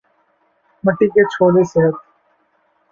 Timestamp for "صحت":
1.71-1.95